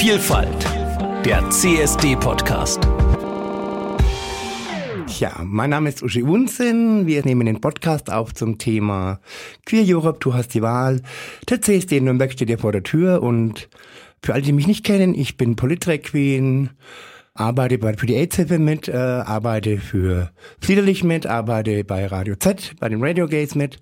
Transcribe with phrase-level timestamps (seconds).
[0.00, 0.64] Vielfalt,
[1.26, 2.88] der CSD-Podcast.
[5.18, 7.06] Ja, mein Name ist Uschi Unzen.
[7.06, 9.20] Wir nehmen den Podcast auf zum Thema
[9.66, 11.02] Queer Europe, du hast die Wahl.
[11.50, 13.68] Der CSD in Nürnberg steht ja vor der Tür und
[14.22, 16.70] für alle, die mich nicht kennen, ich bin Politrek Queen,
[17.40, 20.30] arbeite bei, für die AIDS-Hilfe mit, äh, arbeite für
[20.60, 23.78] Fliederlich mit, arbeite bei Radio Z, bei den Radio Gays mit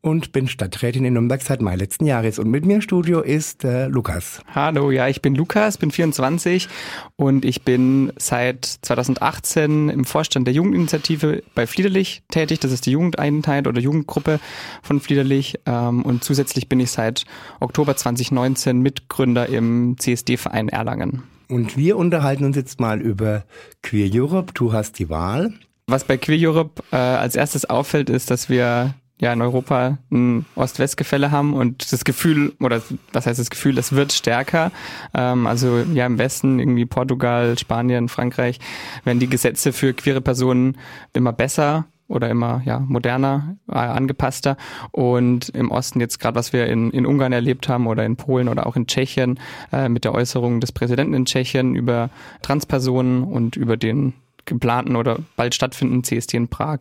[0.00, 2.38] und bin Stadträtin in Nürnberg seit Mai letzten Jahres.
[2.38, 4.40] Und mit mir im Studio ist äh, Lukas.
[4.54, 6.68] Hallo, ja, ich bin Lukas, bin 24
[7.16, 12.60] und ich bin seit 2018 im Vorstand der Jugendinitiative bei Fliederlich tätig.
[12.60, 14.40] Das ist die Jugendeinheit oder Jugendgruppe
[14.82, 15.60] von Fliederlich.
[15.66, 17.24] Ähm, und zusätzlich bin ich seit
[17.58, 21.24] Oktober 2019 Mitgründer im CSD-Verein Erlangen.
[21.50, 23.42] Und wir unterhalten uns jetzt mal über
[23.82, 24.52] Queer Europe.
[24.54, 25.52] Du hast die Wahl.
[25.88, 30.46] Was bei Queer Europe äh, als erstes auffällt, ist, dass wir ja in Europa ein
[30.54, 32.80] Ost-West-Gefälle haben und das Gefühl, oder
[33.12, 34.70] was heißt das Gefühl, das wird stärker.
[35.12, 38.60] Ähm, also ja im Westen, irgendwie Portugal, Spanien, Frankreich,
[39.02, 40.78] werden die Gesetze für queere Personen
[41.12, 44.56] immer besser oder immer ja moderner, äh, angepasster.
[44.90, 48.48] Und im Osten jetzt gerade, was wir in, in Ungarn erlebt haben oder in Polen
[48.48, 49.38] oder auch in Tschechien
[49.72, 52.10] äh, mit der Äußerung des Präsidenten in Tschechien über
[52.42, 54.14] Transpersonen und über den
[54.46, 56.78] geplanten oder bald stattfindenden CSD in Prag.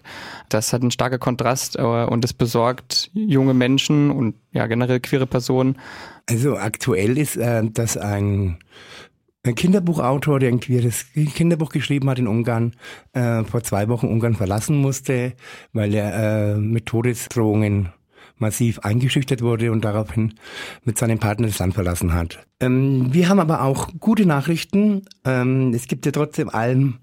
[0.49, 5.27] Das hat einen starken Kontrast äh, und es besorgt junge Menschen und ja generell queere
[5.27, 5.77] Personen.
[6.27, 8.57] Also aktuell ist äh, das ein ein
[9.43, 12.75] Kinderbuchautor, der ein queeres Kinderbuch geschrieben hat in Ungarn,
[13.13, 15.33] äh, vor zwei Wochen Ungarn verlassen musste,
[15.73, 17.89] weil er äh, mit Todesdrohungen
[18.37, 20.33] massiv eingeschüchtert wurde und daraufhin
[20.83, 22.45] mit seinem Partner das Land verlassen hat.
[22.59, 25.03] Ähm, wir haben aber auch gute Nachrichten.
[25.25, 26.99] Ähm, es gibt ja trotzdem allem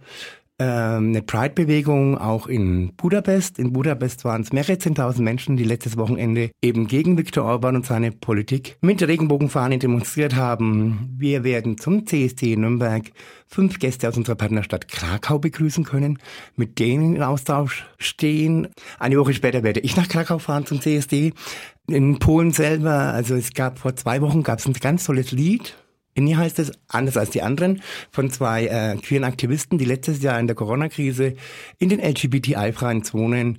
[0.58, 3.58] ähm, eine Pride-Bewegung auch in Budapest.
[3.58, 7.84] In Budapest waren es mehrere zehntausend Menschen, die letztes Wochenende eben gegen Viktor Orban und
[7.84, 11.14] seine Politik mit Regenbogenfahnen demonstriert haben.
[11.18, 13.04] Wir werden zum CSD Nürnberg
[13.46, 16.18] fünf Gäste aus unserer Partnerstadt Krakau begrüßen können,
[16.56, 18.68] mit denen in Austausch stehen.
[18.98, 21.34] Eine Woche später werde ich nach Krakau fahren zum CSD.
[21.88, 25.76] In Polen selber, also es gab vor zwei Wochen gab es ein ganz tolles Lied
[26.16, 30.22] in ihr heißt es, anders als die anderen, von zwei äh, queeren Aktivisten, die letztes
[30.22, 31.34] Jahr in der Corona-Krise
[31.78, 33.58] in den LGBTI-freien Zonen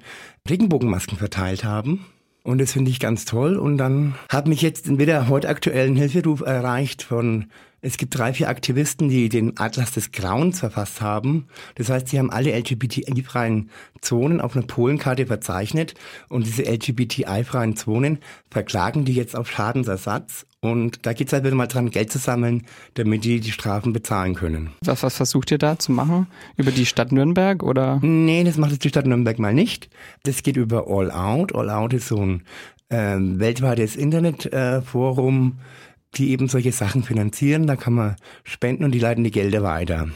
[0.50, 2.06] Regenbogenmasken verteilt haben.
[2.44, 3.58] Und das finde ich ganz toll.
[3.58, 7.46] Und dann hat mich jetzt wieder heute aktuellen Hilferuf erreicht von
[7.88, 11.48] es gibt drei, vier Aktivisten, die den Atlas des Grauens verfasst haben.
[11.76, 13.70] Das heißt, sie haben alle LGBTI-freien
[14.02, 15.94] Zonen auf einer Polenkarte verzeichnet
[16.28, 18.20] und diese LGBTI-freien Zonen
[18.52, 20.46] verklagen die jetzt auf Schadensersatz.
[20.60, 22.66] Und da geht es halt wieder mal dran, Geld zu sammeln,
[22.96, 24.72] damit die die Strafen bezahlen können.
[24.84, 26.28] Was, was versucht ihr da zu machen?
[26.58, 28.00] Über die Stadt Nürnberg oder?
[28.02, 29.90] Nee, das macht jetzt die Stadt Nürnberg mal nicht.
[30.24, 31.56] Das geht über All Out.
[31.56, 32.44] All Out ist so ein
[32.90, 35.60] äh, weltweites Internetforum.
[35.60, 37.68] Äh, die eben solche Sachen finanzieren.
[37.68, 40.08] Da kann man spenden und die leiten die Gelder weiter.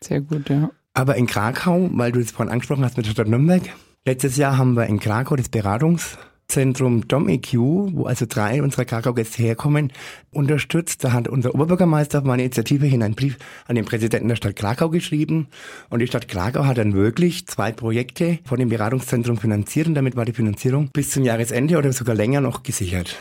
[0.00, 0.70] Sehr gut, ja.
[0.94, 3.62] Aber in Krakau, weil du es vorhin angesprochen hast mit der Stadt Nürnberg,
[4.04, 9.90] letztes Jahr haben wir in Krakau das Beratungszentrum DomEQ, wo also drei unserer Krakau-Gäste herkommen,
[10.32, 11.02] unterstützt.
[11.02, 14.56] Da hat unser Oberbürgermeister auf meine Initiative hin einen Brief an den Präsidenten der Stadt
[14.56, 15.48] Krakau geschrieben.
[15.88, 20.14] Und die Stadt Krakau hat dann wirklich zwei Projekte von dem Beratungszentrum finanziert und damit
[20.14, 23.16] war die Finanzierung bis zum Jahresende oder sogar länger noch gesichert.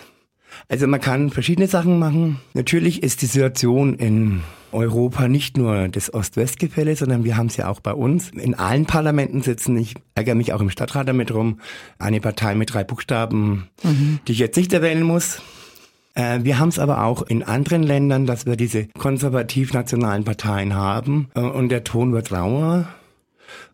[0.68, 2.40] Also man kann verschiedene Sachen machen.
[2.54, 4.42] Natürlich ist die Situation in
[4.72, 8.30] Europa nicht nur das Ost-West-Gefälle, sondern wir haben es ja auch bei uns.
[8.30, 11.60] In allen Parlamenten sitzen, ich ärgere mich auch im Stadtrat damit rum,
[12.00, 14.20] eine Partei mit drei Buchstaben, mhm.
[14.28, 15.42] die ich jetzt nicht erwähnen muss.
[16.14, 21.30] Äh, wir haben es aber auch in anderen Ländern, dass wir diese konservativ-nationalen Parteien haben
[21.36, 22.88] äh, und der Ton wird rauer.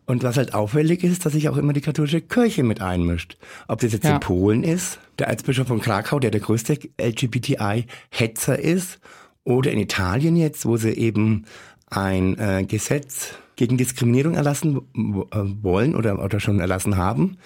[0.06, 3.36] Und was halt auffällig ist, dass sich auch immer die katholische Kirche mit einmischt.
[3.66, 4.14] Ob das jetzt ja.
[4.14, 8.98] in Polen ist, der Erzbischof von Krakau, der der größte LGBTI-Hetzer ist,
[9.44, 11.46] oder in Italien jetzt, wo sie eben
[11.90, 17.38] ein äh, Gesetz gegen Diskriminierung erlassen äh, wollen oder, oder schon erlassen haben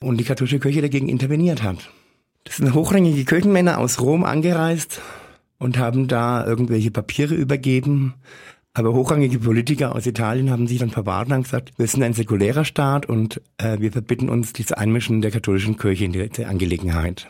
[0.00, 1.90] und die katholische Kirche dagegen interveniert hat.
[2.44, 5.00] Das sind hochrangige Kirchenmänner aus Rom angereist
[5.58, 8.14] und haben da irgendwelche Papiere übergeben,
[8.78, 12.12] aber hochrangige Politiker aus Italien haben sich dann verwahrt und haben gesagt, wir sind ein
[12.12, 16.44] säkulärer Staat und äh, wir verbitten uns dieses Einmischen der katholischen Kirche in die, die
[16.44, 17.28] Angelegenheit.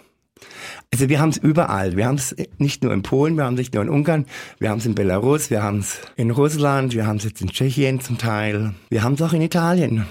[0.92, 1.96] Also wir haben es überall.
[1.96, 4.26] Wir haben es nicht nur in Polen, wir haben es nicht nur in Ungarn,
[4.58, 7.48] wir haben es in Belarus, wir haben es in Russland, wir haben es jetzt in
[7.48, 8.74] Tschechien zum Teil.
[8.90, 10.06] Wir haben es auch in Italien.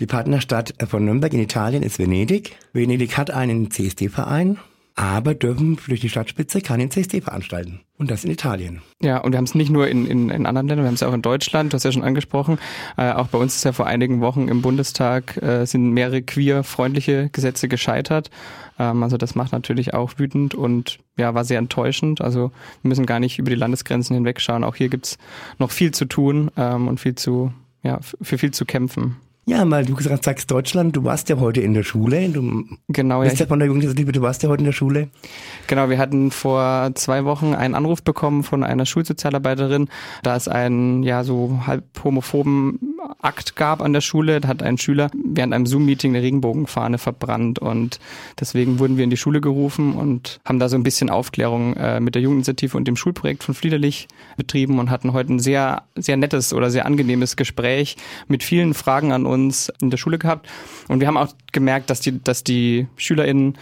[0.00, 2.56] Die Partnerstadt von Nürnberg in Italien ist Venedig.
[2.72, 4.58] Venedig hat einen CSD-Verein
[5.00, 7.80] aber dürfen durch die Stadtspitze keinen CSD veranstalten.
[7.96, 8.82] Und das in Italien.
[9.00, 11.02] Ja, und wir haben es nicht nur in, in, in anderen Ländern, wir haben es
[11.02, 12.58] auch in Deutschland, du hast ja schon angesprochen.
[12.98, 17.30] Äh, auch bei uns ist ja vor einigen Wochen im Bundestag äh, sind mehrere queer-freundliche
[17.32, 18.30] Gesetze gescheitert.
[18.78, 22.20] Ähm, also das macht natürlich auch wütend und ja, war sehr enttäuschend.
[22.20, 24.64] Also wir müssen gar nicht über die Landesgrenzen hinwegschauen.
[24.64, 25.16] Auch hier gibt's
[25.58, 29.16] noch viel zu tun ähm, und viel zu, ja, für viel zu kämpfen.
[29.46, 32.28] Ja, weil du gesagt sagst Deutschland, du warst ja heute in der Schule.
[32.28, 35.08] Du genau, bist ja, ja von der Jugendinitiative, du warst ja heute in der Schule.
[35.66, 39.88] Genau, wir hatten vor zwei Wochen einen Anruf bekommen von einer Schulsozialarbeiterin,
[40.22, 42.78] da es einen ja so halb homophoben
[43.20, 44.40] Akt gab an der Schule.
[44.40, 47.98] Da hat ein Schüler während einem Zoom-Meeting eine Regenbogenfahne verbrannt und
[48.38, 52.00] deswegen wurden wir in die Schule gerufen und haben da so ein bisschen Aufklärung äh,
[52.00, 56.16] mit der Jugendinitiative und dem Schulprojekt von Friederlich betrieben und hatten heute ein sehr, sehr
[56.16, 57.96] nettes oder sehr angenehmes Gespräch
[58.28, 60.48] mit vielen Fragen an uns in der Schule gehabt.
[60.88, 63.56] Und wir haben auch gemerkt, dass die, dass die SchülerInnen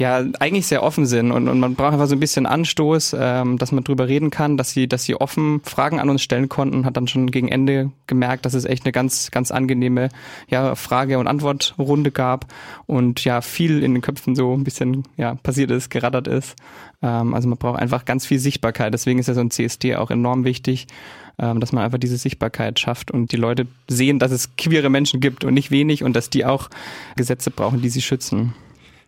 [0.00, 3.58] ja eigentlich sehr offen sind und, und man braucht einfach so ein bisschen Anstoß, ähm,
[3.58, 6.86] dass man drüber reden kann, dass sie, dass sie offen Fragen an uns stellen konnten,
[6.86, 10.08] hat dann schon gegen Ende gemerkt, dass es echt eine ganz, ganz angenehme
[10.48, 12.46] ja, Frage- und Antwortrunde gab
[12.86, 16.56] und ja viel in den Köpfen so ein bisschen ja passiert ist, gerattert ist.
[17.02, 18.94] Ähm, also man braucht einfach ganz viel Sichtbarkeit.
[18.94, 20.86] Deswegen ist ja so ein CSD auch enorm wichtig
[21.38, 25.20] ähm, dass man einfach diese Sichtbarkeit schafft und die Leute sehen, dass es queere Menschen
[25.20, 26.68] gibt und nicht wenig und dass die auch
[27.16, 28.54] Gesetze brauchen, die sie schützen.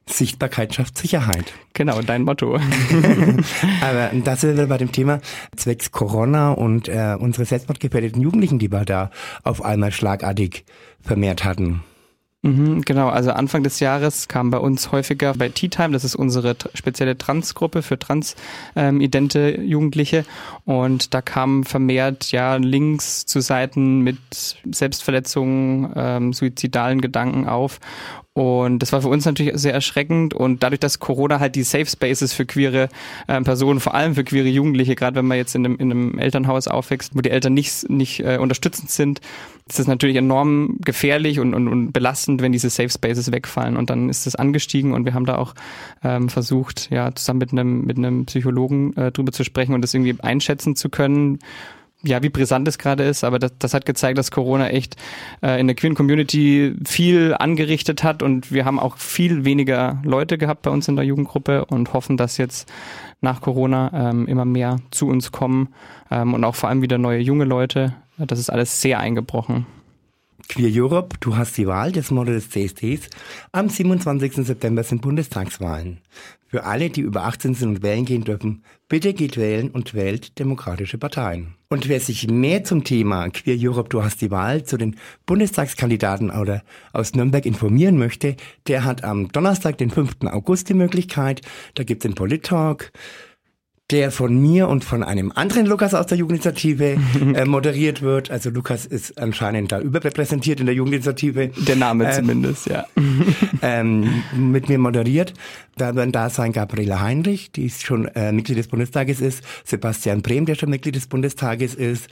[0.07, 1.53] Sichtbarkeit schafft Sicherheit.
[1.75, 2.57] Genau, dein Motto.
[3.81, 5.21] Aber das sind wir bei dem Thema
[5.57, 9.11] zwecks Corona und äh, unsere selbstmordgefährdeten Jugendlichen, die wir da
[9.43, 10.65] auf einmal schlagartig
[11.01, 11.83] vermehrt hatten.
[12.45, 16.17] Mhm, genau, also Anfang des Jahres kam bei uns häufiger bei Tea Time, das ist
[16.17, 20.25] unsere spezielle Transgruppe für transidente ähm, Jugendliche
[20.65, 24.19] und da kamen vermehrt ja Links zu Seiten mit
[24.69, 27.79] Selbstverletzungen, ähm, suizidalen Gedanken auf
[28.35, 30.33] und das war für uns natürlich sehr erschreckend.
[30.33, 32.89] Und dadurch, dass Corona halt die Safe Spaces für queere
[33.27, 36.19] äh, Personen, vor allem für queere Jugendliche, gerade wenn man jetzt in einem, in einem
[36.19, 39.21] Elternhaus aufwächst, wo die Eltern nicht, nicht äh, unterstützend sind,
[39.69, 43.77] ist das natürlich enorm gefährlich und, und, und belastend, wenn diese Safe Spaces wegfallen.
[43.77, 45.55] Und dann ist das angestiegen und wir haben da auch
[46.03, 49.93] ähm, versucht, ja, zusammen mit einem, mit einem Psychologen äh, drüber zu sprechen und das
[49.93, 51.39] irgendwie einschätzen zu können
[52.03, 54.97] ja, wie brisant es gerade ist, aber das, das hat gezeigt, dass Corona echt
[55.43, 60.39] äh, in der queeren Community viel angerichtet hat und wir haben auch viel weniger Leute
[60.39, 62.71] gehabt bei uns in der Jugendgruppe und hoffen, dass jetzt
[63.21, 65.69] nach Corona ähm, immer mehr zu uns kommen
[66.11, 67.95] ähm, und auch vor allem wieder neue junge Leute.
[68.19, 69.67] Das ist alles sehr eingebrochen.
[70.49, 73.09] Queer Europe, du hast die Wahl, des Motto des CSTs.
[73.53, 74.45] Am 27.
[74.45, 75.99] September sind Bundestagswahlen.
[76.53, 80.39] Für alle, die über 18 sind und wählen gehen dürfen, bitte geht wählen und wählt
[80.39, 81.55] demokratische Parteien.
[81.71, 86.31] Und wer sich mehr zum Thema Queer Europe, du hast die Wahl, zu den Bundestagskandidaten
[86.31, 86.63] oder
[86.93, 90.25] aus Nürnberg informieren möchte, der hat am Donnerstag, den 5.
[90.27, 91.41] August die Möglichkeit.
[91.75, 92.93] Da gibt's den Polit-Talk
[93.93, 96.97] der von mir und von einem anderen Lukas aus der Jugendinitiative
[97.35, 98.31] äh, moderiert wird.
[98.31, 101.49] Also Lukas ist anscheinend da überrepräsentiert in der Jugendinitiative.
[101.49, 102.87] Der Name ähm, zumindest, ja.
[103.63, 105.35] ähm, mit mir moderiert.
[105.77, 110.47] Da werden da sein Gabriela Heinrich, die schon äh, Mitglied des Bundestages ist, Sebastian Brehm,
[110.47, 112.09] der schon Mitglied des Bundestages ist,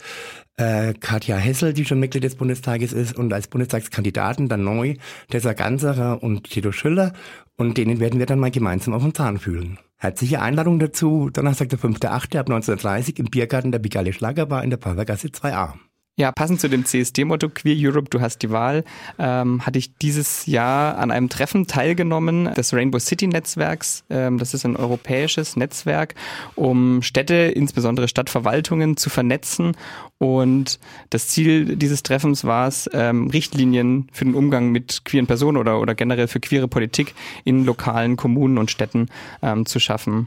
[0.56, 4.96] äh, Katja Hessel, die schon Mitglied des Bundestages ist und als Bundestagskandidaten dann neu
[5.30, 7.14] Tessa Ganserer und Tito Schüller.
[7.56, 9.78] Und denen werden wir dann mal gemeinsam auf den Zahn fühlen.
[10.02, 12.38] Herzliche Einladung dazu, Donnerstag, der 5.8.
[12.38, 15.74] ab 19.30 im Biergarten der Bigale Schlagerbar in der Pavagasse 2a.
[16.20, 18.84] Ja, passend zu dem CSD-Motto Queer Europe, du hast die Wahl,
[19.18, 24.04] ähm, hatte ich dieses Jahr an einem Treffen teilgenommen des Rainbow City Netzwerks.
[24.10, 26.14] Ähm, das ist ein europäisches Netzwerk,
[26.56, 29.78] um Städte, insbesondere Stadtverwaltungen, zu vernetzen.
[30.18, 30.78] Und
[31.08, 35.80] das Ziel dieses Treffens war es, ähm, Richtlinien für den Umgang mit queeren Personen oder,
[35.80, 37.14] oder generell für queere Politik
[37.44, 39.08] in lokalen Kommunen und Städten
[39.40, 40.26] ähm, zu schaffen.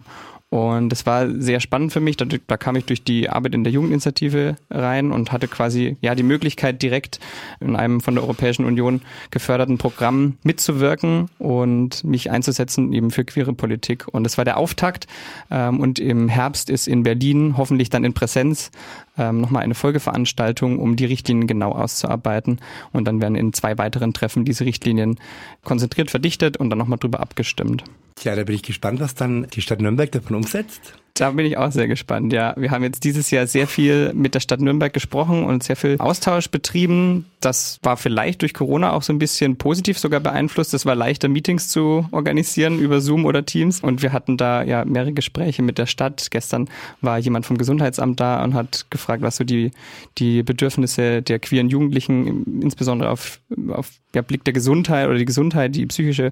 [0.53, 2.15] Und das war sehr spannend für mich.
[2.15, 6.13] Da, da, kam ich durch die Arbeit in der Jugendinitiative rein und hatte quasi ja
[6.13, 7.19] die Möglichkeit, direkt
[7.59, 13.53] in einem von der Europäischen Union geförderten Programm mitzuwirken und mich einzusetzen eben für queere
[13.53, 14.05] Politik.
[14.11, 15.07] Und das war der Auftakt.
[15.49, 18.69] Ähm, und im Herbst ist in Berlin, hoffentlich dann in Präsenz,
[19.17, 22.59] ähm, nochmal eine Folgeveranstaltung, um die Richtlinien genau auszuarbeiten.
[22.91, 25.17] Und dann werden in zwei weiteren Treffen diese Richtlinien
[25.63, 27.83] konzentriert verdichtet und dann nochmal drüber abgestimmt.
[28.15, 30.93] Tja, da bin ich gespannt, was dann die Stadt Nürnberg davon umsetzt.
[31.15, 32.55] Da bin ich auch sehr gespannt, ja.
[32.57, 35.97] Wir haben jetzt dieses Jahr sehr viel mit der Stadt Nürnberg gesprochen und sehr viel
[35.99, 37.25] Austausch betrieben.
[37.39, 40.73] Das war vielleicht durch Corona auch so ein bisschen positiv sogar beeinflusst.
[40.73, 43.79] Es war leichter, Meetings zu organisieren über Zoom oder Teams.
[43.81, 46.29] Und wir hatten da ja mehrere Gespräche mit der Stadt.
[46.31, 46.67] Gestern
[47.01, 49.69] war jemand vom Gesundheitsamt da und hat gefragt, was so die,
[50.17, 55.75] die Bedürfnisse der queeren Jugendlichen, insbesondere auf, auf ja, Blick der Gesundheit oder die Gesundheit,
[55.75, 56.31] die psychische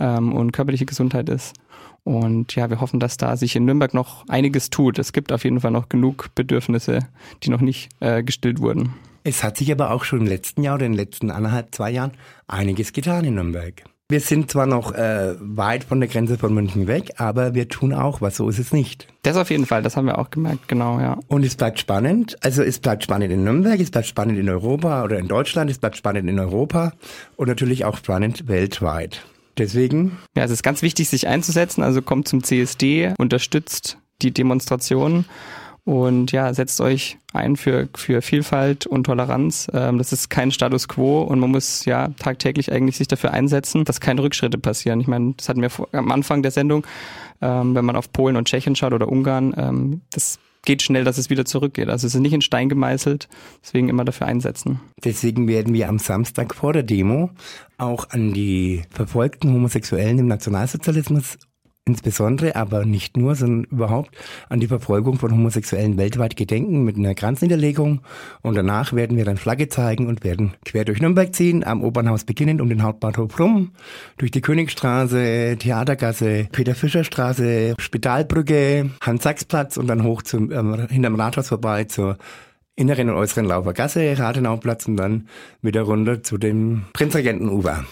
[0.00, 1.52] ähm, und körperliche Gesundheit ist.
[2.04, 4.98] Und ja, wir hoffen, dass da sich in Nürnberg noch einiges tut.
[4.98, 7.00] Es gibt auf jeden Fall noch genug Bedürfnisse,
[7.42, 8.94] die noch nicht äh, gestillt wurden.
[9.24, 11.90] Es hat sich aber auch schon im letzten Jahr oder in den letzten anderthalb, zwei
[11.90, 12.12] Jahren
[12.48, 13.84] einiges getan in Nürnberg.
[14.08, 17.94] Wir sind zwar noch äh, weit von der Grenze von München weg, aber wir tun
[17.94, 19.06] auch was, so ist es nicht.
[19.22, 21.18] Das auf jeden Fall, das haben wir auch gemerkt, genau, ja.
[21.28, 25.02] Und es bleibt spannend, also es bleibt spannend in Nürnberg, es bleibt spannend in Europa
[25.04, 26.92] oder in Deutschland, es bleibt spannend in Europa
[27.36, 29.24] und natürlich auch spannend weltweit.
[29.58, 30.18] Deswegen.
[30.36, 35.26] Ja, es ist ganz wichtig, sich einzusetzen, also kommt zum CSD, unterstützt die Demonstrationen
[35.84, 39.68] und ja, setzt euch ein für, für Vielfalt und Toleranz.
[39.74, 43.84] Ähm, das ist kein Status quo und man muss ja tagtäglich eigentlich sich dafür einsetzen,
[43.84, 45.00] dass keine Rückschritte passieren.
[45.00, 46.86] Ich meine, das hatten wir vor, am Anfang der Sendung,
[47.40, 51.18] ähm, wenn man auf Polen und Tschechien schaut oder Ungarn, ähm, das geht schnell, dass
[51.18, 51.88] es wieder zurückgeht.
[51.88, 53.28] Also es ist nicht in Stein gemeißelt,
[53.62, 54.80] deswegen immer dafür einsetzen.
[55.04, 57.30] Deswegen werden wir am Samstag vor der Demo
[57.78, 61.38] auch an die verfolgten Homosexuellen im Nationalsozialismus
[61.84, 64.16] insbesondere, aber nicht nur, sondern überhaupt
[64.48, 68.02] an die Verfolgung von Homosexuellen weltweit gedenken mit einer Kranzniederlegung.
[68.42, 72.24] Und danach werden wir dann Flagge zeigen und werden quer durch Nürnberg ziehen, am Opernhaus
[72.24, 73.72] beginnend um den Hauptbahnhof rum,
[74.16, 81.84] durch die Königstraße, Theatergasse, Peter-Fischer-Straße, Spitalbrücke, Hans-Sachs-Platz und dann hoch zum, ähm, hinterm Rathaus vorbei
[81.84, 82.16] zur
[82.76, 85.28] inneren und äußeren Laufergasse, Rathenauplatz und dann
[85.62, 87.84] wieder runter zu dem Prinzregenten-Ufer.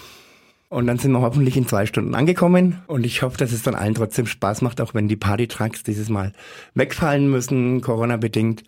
[0.71, 2.79] Und dann sind wir hoffentlich in zwei Stunden angekommen.
[2.87, 6.09] Und ich hoffe, dass es dann allen trotzdem Spaß macht, auch wenn die Partytrucks dieses
[6.09, 6.33] Mal
[6.75, 8.63] wegfallen müssen, Corona-bedingt.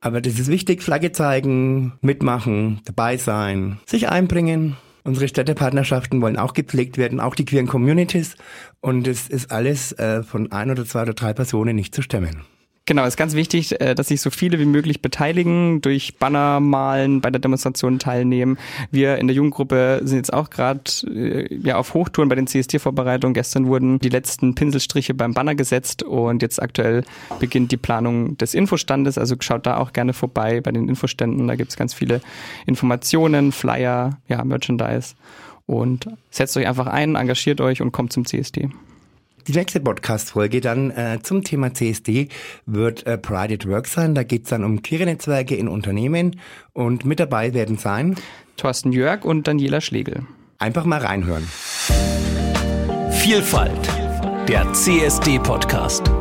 [0.00, 4.76] Aber das ist wichtig, Flagge zeigen, mitmachen, dabei sein, sich einbringen.
[5.04, 8.36] Unsere Städtepartnerschaften wollen auch gepflegt werden, auch die queeren Communities.
[8.80, 12.44] Und es ist alles äh, von ein oder zwei oder drei Personen nicht zu stemmen.
[12.86, 17.22] Genau, ist ganz wichtig, äh, dass sich so viele wie möglich beteiligen, durch Banner malen,
[17.22, 18.58] bei der Demonstration teilnehmen.
[18.90, 23.32] Wir in der Jugendgruppe sind jetzt auch gerade äh, ja auf Hochtouren bei den CSD-Vorbereitungen.
[23.32, 27.04] Gestern wurden die letzten Pinselstriche beim Banner gesetzt und jetzt aktuell
[27.40, 29.16] beginnt die Planung des Infostandes.
[29.16, 31.48] Also schaut da auch gerne vorbei bei den Infoständen.
[31.48, 32.20] Da gibt's ganz viele
[32.66, 35.14] Informationen, Flyer, ja, Merchandise.
[35.64, 38.68] Und setzt euch einfach ein, engagiert euch und kommt zum CSD.
[39.46, 42.28] Die nächste Podcast-Folge dann äh, zum Thema CSD
[42.64, 44.14] wird äh, Pride at Work sein.
[44.14, 46.40] Da geht's dann um queere Netzwerke in Unternehmen
[46.72, 48.16] und mit dabei werden sein
[48.56, 50.22] Thorsten Jörg und Daniela Schlegel.
[50.58, 51.46] Einfach mal reinhören.
[53.10, 53.88] Vielfalt,
[54.48, 56.13] der CSD-Podcast.